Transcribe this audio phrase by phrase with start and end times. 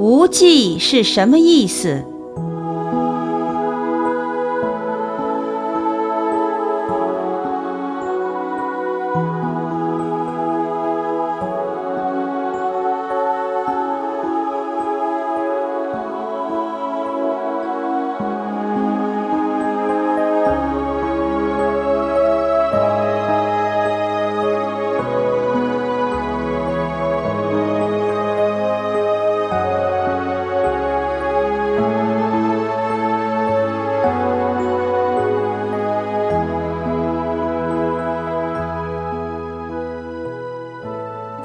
[0.00, 2.06] 无忌是什么意思？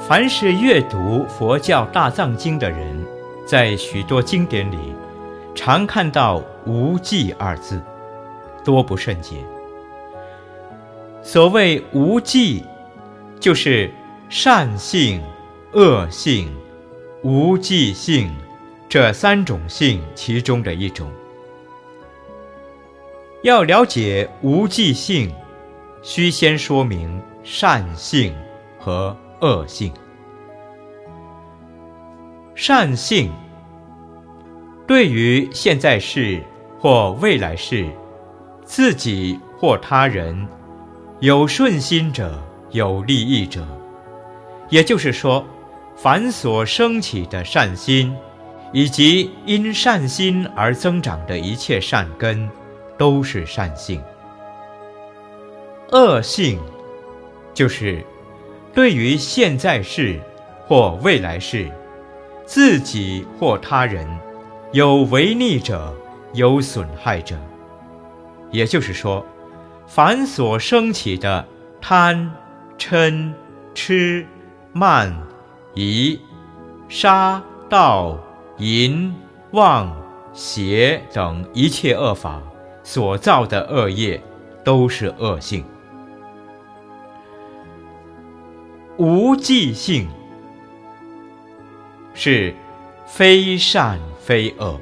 [0.06, 3.04] 凡是阅读佛教大藏经的人，
[3.44, 4.78] 在许多经典里，
[5.52, 7.82] 常看到“无记”二字，
[8.64, 9.38] 多不胜解。
[11.24, 12.62] 所谓“无记”，
[13.40, 13.90] 就是
[14.28, 15.20] 善性、
[15.72, 16.54] 恶性、
[17.24, 18.32] 无记性
[18.88, 21.10] 这三种性其中的一种。
[23.42, 25.34] 要了解无记性，
[26.00, 28.32] 需先说明善性
[28.78, 29.16] 和。
[29.40, 29.92] 恶性、
[32.54, 33.30] 善性，
[34.86, 36.42] 对于现在世
[36.80, 37.86] 或未来世，
[38.64, 40.48] 自己或他人，
[41.20, 43.66] 有顺心者，有利益者，
[44.70, 45.44] 也就是说，
[45.94, 48.16] 凡所升起的善心，
[48.72, 52.48] 以及因善心而增长的一切善根，
[52.96, 54.02] 都是善性。
[55.92, 56.58] 恶性，
[57.52, 58.02] 就是。
[58.76, 60.20] 对于现在世
[60.66, 61.66] 或未来世，
[62.44, 64.06] 自己或他人，
[64.70, 65.94] 有违逆者，
[66.34, 67.34] 有损害者。
[68.50, 69.24] 也就是说，
[69.86, 71.42] 凡所升起的
[71.80, 72.30] 贪、
[72.76, 73.32] 嗔、
[73.74, 74.26] 痴、
[74.74, 75.10] 慢、
[75.72, 76.20] 疑、
[76.86, 78.18] 杀、盗、
[78.58, 79.10] 淫、
[79.52, 79.90] 妄、
[80.34, 82.42] 邪等一切恶法
[82.84, 84.22] 所造的恶业，
[84.62, 85.64] 都是恶性。
[88.98, 90.08] 无记性
[92.14, 92.54] 是
[93.06, 94.80] 非善非恶，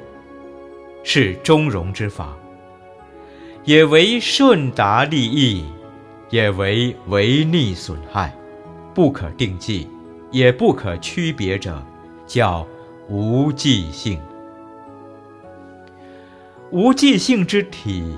[1.03, 2.33] 是中庸之法，
[3.65, 5.65] 也为顺达利益，
[6.29, 8.33] 也为违逆损害，
[8.93, 9.85] 不可定计，
[10.31, 11.85] 也不可区别者，
[12.25, 12.65] 叫
[13.09, 14.17] 无记性。
[16.71, 18.15] 无记性之体，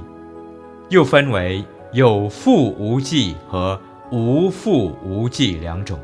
[0.90, 3.82] 又分为有复无记和。
[4.10, 6.00] 无复无忌两种，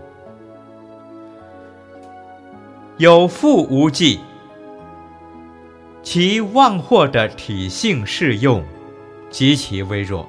[2.98, 4.20] 有复无忌，
[6.02, 8.62] 其妄惑的体性适用
[9.30, 10.28] 极其微弱。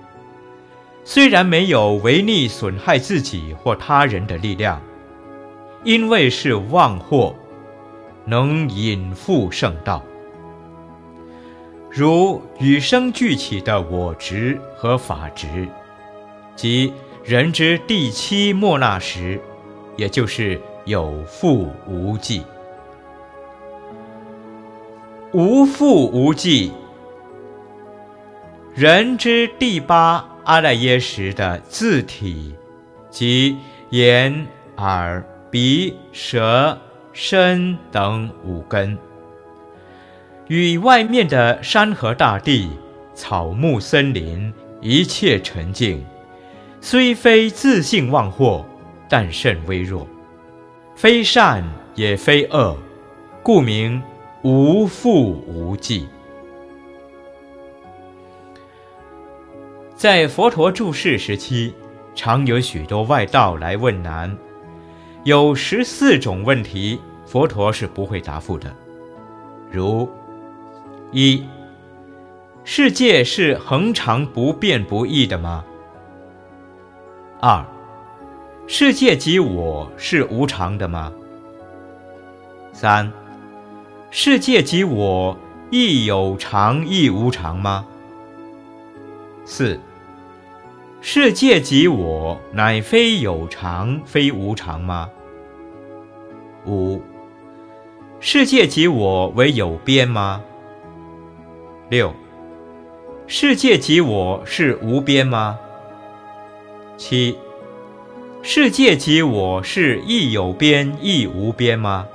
[1.03, 4.81] 虽然没有违逆损害自己或他人的力量，
[5.83, 7.35] 因为是妄惑，
[8.25, 10.01] 能引复圣道，
[11.91, 15.67] 如与生俱起的我执和法执，
[16.55, 16.93] 即。
[17.25, 19.41] 人之第七末那时，
[19.97, 22.43] 也就是有复无忌。
[25.33, 26.71] 无复无忌。
[28.75, 32.55] 人之第八阿赖耶识的自体，
[33.09, 33.57] 即
[33.89, 34.47] 眼、
[34.77, 36.79] 耳、鼻、舌、
[37.15, 38.99] 身等五根，
[40.49, 42.69] 与外面的山河大地、
[43.15, 44.53] 草木森林
[44.83, 46.05] 一切沉静。
[46.87, 48.63] 虽非自性妄惑，
[49.09, 50.07] 但甚微弱，
[50.95, 51.65] 非善
[51.95, 52.77] 也非恶，
[53.43, 54.03] 故名
[54.43, 56.07] 无复无忌。
[59.97, 61.73] 在佛陀住世时期，
[62.15, 64.37] 常有许多外道来问难，
[65.23, 68.71] 有十四种问题，佛陀是不会答复的。
[69.71, 70.07] 如
[71.13, 71.43] 一，
[72.63, 75.65] 世界是恒常不变不异的吗？
[77.47, 77.63] 二，
[78.67, 81.13] 世界及我是无常的吗？
[82.73, 83.13] 三，
[84.11, 85.37] 世界及我
[85.69, 87.85] 亦有常亦无常吗？
[89.45, 89.79] 四，
[91.03, 95.11] 世界及我乃非有常非无常吗？
[96.65, 97.03] 五，
[98.21, 100.41] 世界及我为有边吗？
[101.91, 102.11] 六，
[103.27, 105.59] 世界及我是无边吗？
[106.97, 107.37] 七，
[108.41, 112.07] 世界及我是亦有边亦无边吗？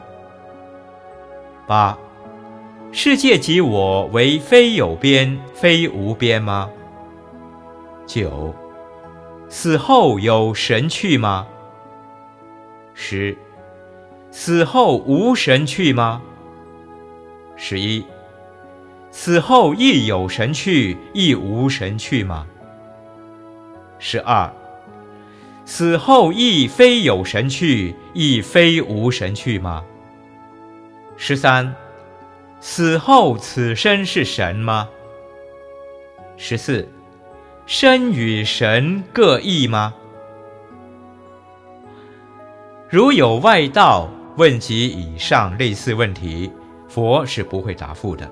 [1.67, 1.97] 八，
[2.91, 6.69] 世界及我为非有边非无边吗？
[8.05, 8.55] 九，
[9.49, 11.45] 死后有神去吗？
[12.93, 13.37] 十，
[14.31, 16.21] 死后无神去吗？
[17.57, 18.05] 十一，
[19.11, 22.47] 死后亦有神去，亦无神去吗？
[23.99, 24.49] 十二，
[25.69, 29.83] 死后亦非有神去，亦非无神去吗？
[31.15, 31.75] 十三，
[32.59, 34.89] 死后此身是神吗？
[36.37, 36.89] 十四，
[37.67, 39.93] 身与神各异吗？
[42.89, 46.51] 如有外道问及以上类似问题，
[46.87, 48.25] 佛是不会答复的；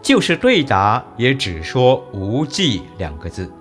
[0.00, 3.52] 就是对答，也只说“无记”两个字。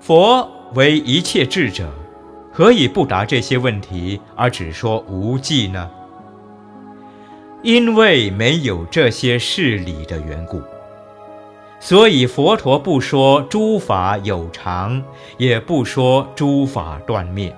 [0.00, 1.88] 佛为一切智者，
[2.50, 5.90] 何以不答这些问题，而只说“无记”呢？
[7.62, 10.60] 因为没有这些事理的缘故，
[11.78, 15.02] 所以佛陀不说诸法有常，
[15.36, 17.54] 也不说诸法断灭。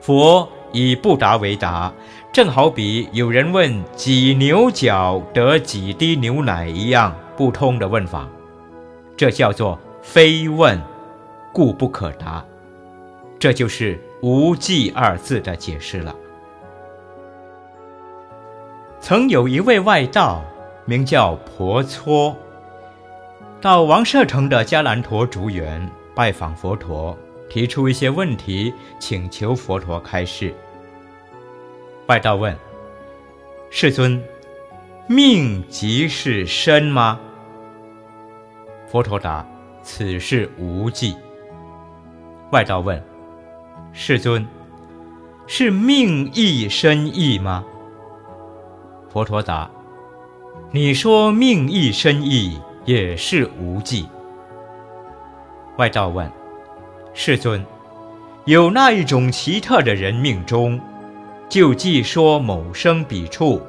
[0.00, 1.92] 佛以不答为答，
[2.32, 8.28] 正好比有人问几牛角得几滴牛奶一样不通的问法，
[9.16, 10.78] 这叫做非问，
[11.52, 12.44] 故不可答。
[13.38, 16.14] 这就是“无记”二字的解释了。
[19.00, 20.42] 曾有一位外道，
[20.84, 22.36] 名叫婆娑，
[23.60, 27.16] 到王舍城的迦兰陀竹园拜访佛陀。
[27.50, 30.54] 提出一些问题，请求佛陀开示。
[32.06, 32.56] 外道问
[33.68, 34.18] ：“世尊，
[35.06, 37.20] 命即是身吗？”
[38.88, 39.46] 佛陀答
[39.82, 41.14] ：“此事无记。”
[42.52, 43.02] 外道问
[43.94, 44.46] ：“世尊，
[45.46, 47.64] 是命亦身意吗？”
[49.08, 49.70] 佛陀答
[50.70, 54.06] ：“你说命亦身意，也是无忌。”
[55.78, 56.30] 外道问。
[57.14, 57.64] 世尊，
[58.44, 60.78] 有那一种奇特的人命中，
[61.48, 63.60] 就既说某生彼处；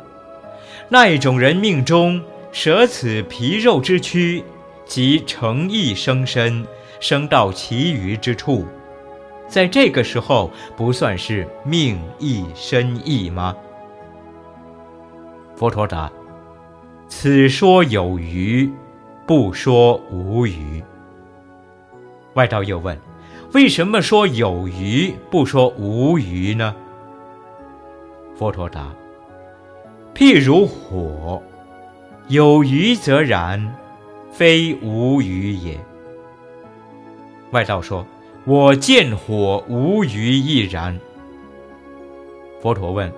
[0.90, 2.22] 那一种人命中
[2.52, 4.44] 舍此皮肉之躯，
[4.86, 6.66] 即成意生身，
[7.04, 8.66] 生到其余之处，
[9.46, 13.54] 在这个时候不算是命意深意吗？
[15.54, 16.10] 佛陀答：
[17.10, 18.72] 此说有余，
[19.28, 20.82] 不说无余。
[22.36, 22.98] 外道又问。
[23.52, 26.74] 为什么说有余不说无余呢？
[28.34, 28.88] 佛陀答：
[30.16, 31.44] 譬如火，
[32.30, 33.76] 有余则燃，
[34.32, 35.78] 非无余也。
[37.54, 38.06] 外道说：
[38.46, 41.00] 我见火无余亦然。
[42.62, 43.12] 佛陀问：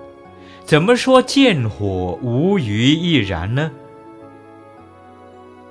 [0.64, 3.70] 怎么说见火无余亦然呢？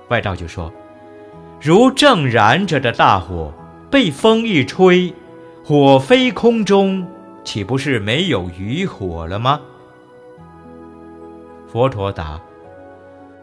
[0.10, 0.72] 外道就说：
[1.62, 3.54] 如正燃着的大火。
[3.88, 5.14] 被风一吹，
[5.64, 7.08] 火飞空中，
[7.46, 9.62] 岂不是没有余火了吗？
[11.66, 12.42] 佛陀答：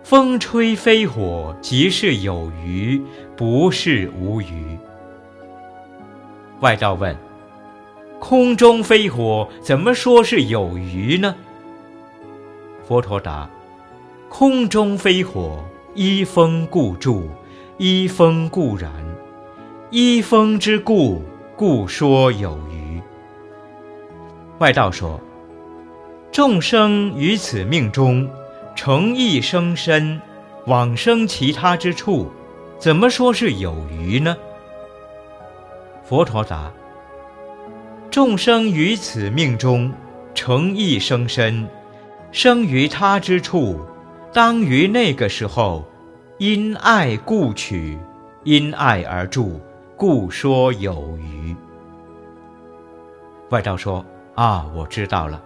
[0.03, 3.01] 风吹飞火，即是有余，
[3.35, 4.77] 不是无余。
[6.63, 7.17] 外道问：
[8.21, 11.35] 空中飞火，怎么说是有余呢？
[12.87, 13.51] 佛陀答：
[14.29, 15.59] 空中飞火，
[15.97, 17.29] 依风故住，
[17.79, 18.93] 依风故燃。
[19.91, 21.21] 依风之故，
[21.57, 23.03] 故说有余。
[24.61, 25.21] 外道说：
[26.31, 28.31] 众生于此命中，
[28.77, 30.21] 成意生身，
[30.67, 32.31] 往生其他之处，
[32.79, 34.37] 怎么说是有余呢？
[36.05, 36.71] 佛陀答：
[38.11, 39.93] 众生于此命中，
[40.35, 41.67] 成意生身，
[42.31, 43.81] 生于他之处，
[44.33, 45.85] 当于那个时候，
[46.39, 47.99] 因爱故取，
[48.45, 49.61] 因爱而住。
[49.95, 51.55] 故说有余。
[53.51, 54.05] 外道说
[54.35, 55.41] ：“啊，我知道了。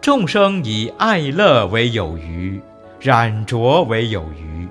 [0.00, 2.60] 众生以爱乐为有余，
[2.98, 4.66] 染着为有余，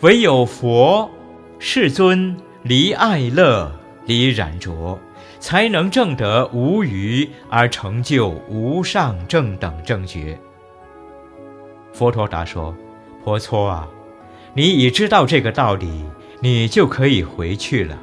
[0.00, 1.08] 唯有佛
[1.60, 3.70] 世尊离爱乐，
[4.10, 4.98] 离染着，
[5.38, 10.36] 才能证得无余而成就无上正等正觉。”
[11.94, 12.74] 佛陀答说
[13.22, 13.88] ：“婆娑啊，
[14.54, 16.04] 你已知道这个道理。”
[16.42, 17.98] 你就可以回去了。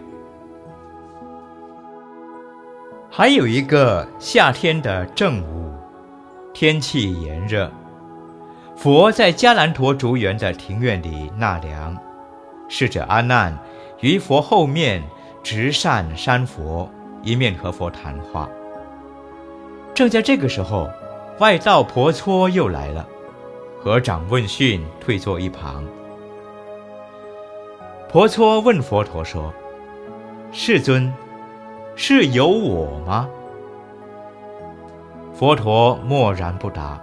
[3.09, 5.73] 还有一个夏天的正午，
[6.53, 7.71] 天气炎热，
[8.75, 11.97] 佛在迦兰陀竹园的庭院里纳凉。
[12.69, 13.57] 侍者阿难
[14.01, 15.01] 于佛后面
[15.49, 16.91] 直善山佛，
[17.23, 18.49] 一面和佛谈话。
[19.93, 20.89] 正在这个时候，
[21.39, 23.07] 外道婆娑又来了，
[23.79, 25.85] 合掌问讯，退坐一旁。
[28.09, 29.53] 婆娑问佛陀说
[30.51, 31.13] ：“世尊，
[31.95, 33.29] 是有我吗？”
[35.33, 37.01] 佛陀默然不答。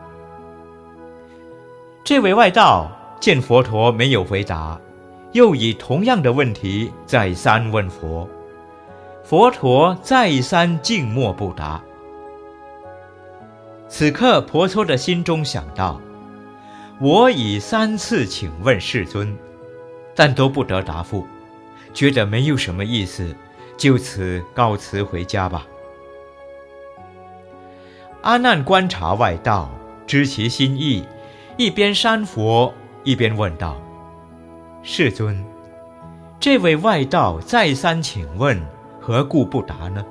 [2.05, 4.79] 这位外道见佛陀没有回答，
[5.33, 8.29] 又以同样的问题再三问佛，
[9.25, 11.83] 佛陀再三静默不答。
[13.88, 15.99] 此刻，婆娑的心中想到：
[17.00, 19.35] 我已三次请问世尊，
[20.14, 21.26] 但都不得答复，
[21.95, 23.35] 觉得没有什么意思，
[23.78, 25.66] 就此告辞回家吧。
[28.21, 29.71] 阿难观察外道，
[30.07, 31.02] 知其心意。
[31.57, 33.81] 一边山佛，一边问道
[34.83, 35.43] ：“世尊，
[36.40, 38.61] 这位外道再三请问，
[39.07, 40.03] 何故不答呢？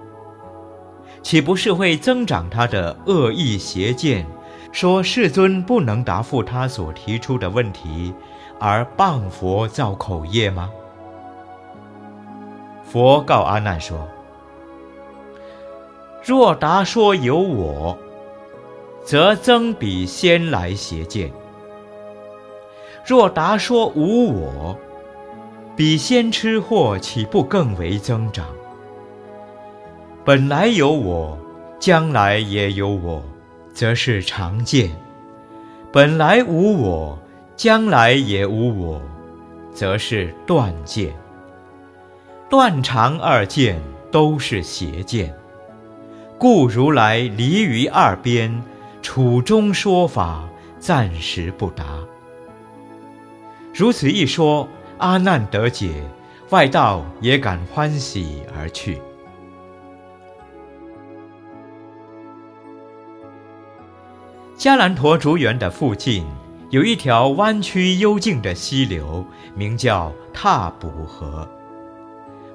[1.24, 4.24] 岂不是会增长他的恶意邪见，
[4.72, 8.14] 说世尊不能答复他所提出的问题，
[8.60, 10.70] 而谤佛造口业吗？”
[12.86, 14.08] 佛告阿难说
[16.24, 17.98] ：“若答说有我。”
[19.04, 21.32] 则增彼先来邪见。
[23.04, 24.78] 若答说无我，
[25.76, 28.46] 彼先吃货岂不更为增长？
[30.26, 31.38] 本来有我，
[31.80, 33.22] 将来也有我，
[33.74, 34.88] 则是常见；
[35.92, 37.20] 本来无我，
[37.58, 39.02] 将来也无我，
[39.74, 41.14] 则是断见。
[42.50, 45.36] 断常二见都是邪见，
[46.38, 48.64] 故如来离于二边。
[49.02, 50.48] 处中说法
[50.80, 51.84] 暂时不答。
[53.74, 54.66] 如此一说，
[54.98, 55.90] 阿难得解，
[56.52, 59.02] 外道也感欢喜而去。
[64.58, 66.24] 迦兰陀竹园的附近
[66.70, 71.48] 有一条弯曲幽静的溪流，名叫踏补河，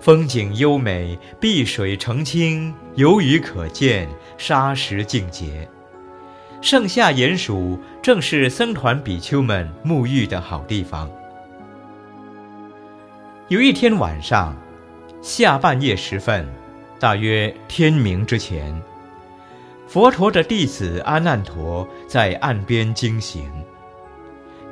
[0.01, 5.69] 风景优美，碧水澄清，有鱼可见，沙石净洁。
[6.61, 11.11] 盛夏炎暑，正是僧团比丘们沐浴的好地方。
[13.49, 14.57] 有一天晚上，
[15.21, 16.49] 下半夜时分，
[16.99, 18.81] 大约天明之前，
[19.89, 23.51] 佛陀的弟子阿难陀在岸边经行。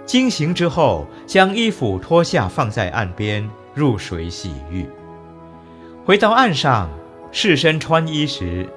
[0.04, 4.86] 经行之后，将衣服脱下放在岸边，入水洗浴。
[6.04, 6.90] 回到岸上，
[7.32, 8.68] 试身穿衣时。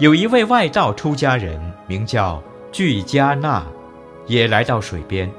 [0.00, 3.64] 有一位外道出家人，名叫俱迦那，
[4.26, 5.30] 也来到水边。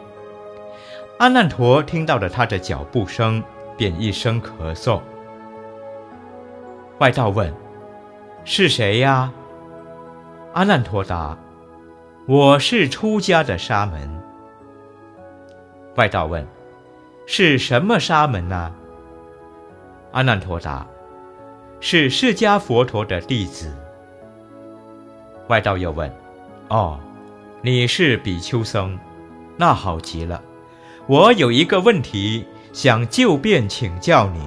[1.19, 3.43] 阿难陀听到了他的脚步声，
[3.75, 5.01] 便一声咳嗽。
[6.99, 7.53] 外道问
[8.45, 9.29] ：“是谁呀？”
[10.57, 11.37] 阿难陀答
[12.25, 14.09] ：“我是出家的沙门。”
[15.97, 16.47] 外道问
[17.27, 18.73] ：“是什么沙门呢？”
[20.13, 20.87] 阿难陀答
[21.79, 23.71] ：“是释迦佛陀的弟子。”
[25.47, 26.11] 外道又问
[26.69, 26.99] ：“哦，
[27.61, 28.97] 你是比丘僧，
[29.57, 30.41] 那好极了。
[31.05, 34.41] 我有一个问题想就便请教你，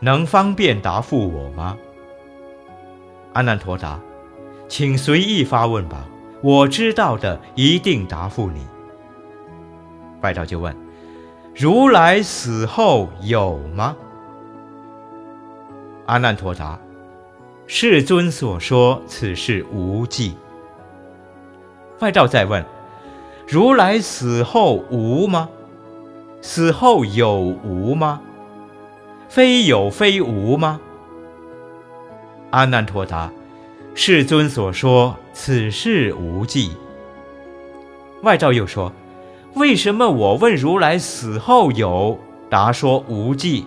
[0.00, 1.78] 能方便答复我吗？”
[3.34, 4.00] 阿难陀答
[4.68, 6.06] ：“请随意发问吧，
[6.42, 8.66] 我知道的一定答复你。”
[10.22, 10.74] 外道就问
[11.54, 13.96] ：“如来死后有吗？”
[16.06, 16.78] 阿难陀答。
[17.68, 20.36] 世尊所说，此事无忌。
[21.98, 22.64] 外道再问：
[23.48, 25.48] 如来死后无吗？
[26.40, 28.20] 死后有无吗？
[29.28, 30.80] 非有非无吗？
[32.50, 33.32] 阿难陀答：
[33.98, 36.70] 世尊所说，此事无忌。
[38.22, 38.92] 外道又说：
[39.54, 42.18] 为什么我问如来死后有，
[42.50, 43.64] 答说无忌；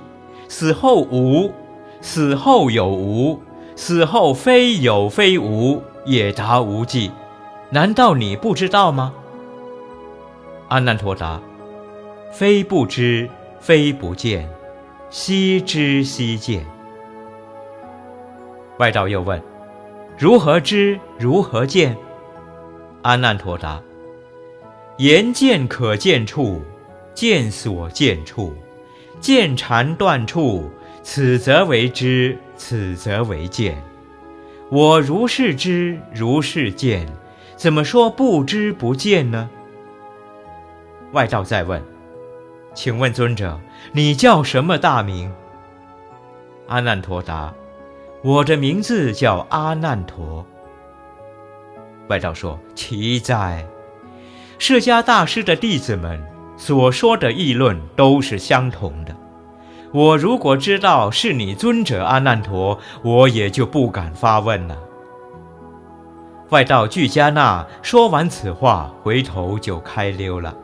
[0.47, 1.51] 死后无，
[1.99, 3.41] 死后有无？
[3.75, 7.09] 死后非有非无，也答无忌，
[7.71, 9.11] 难道你不知道吗？
[10.67, 11.41] 阿难陀答：
[12.31, 13.27] 非不知，
[13.59, 14.47] 非不见，
[15.09, 16.63] 悉知悉见。
[18.77, 19.41] 外道又问：
[20.19, 20.99] 如何知？
[21.17, 21.95] 如何见？
[23.03, 23.81] 阿难陀答：
[24.97, 26.61] 言见可见处，
[27.13, 28.53] 见所见处，
[29.21, 30.69] 见禅断处。
[31.01, 33.81] 此则为知，此则为见。
[34.69, 37.07] 我如是知，如是见，
[37.55, 39.49] 怎么说不知不见呢？
[41.13, 41.81] 外道再问
[42.75, 43.57] ：“请问尊者，
[43.93, 45.31] 你叫什么大名？”
[46.67, 47.53] 阿难陀答
[48.23, 50.45] ：“我的名字叫阿难陀。”
[52.09, 53.65] 外道说：“奇哉！
[54.57, 56.21] 释迦大师的弟子们
[56.57, 59.15] 所说的议论都是相同的。”
[59.91, 64.77] 我如果知道是你尊者阿难陀，我也就不敢发问了。
[66.49, 70.55] 外道俱迦那说完此话，回头就开溜了。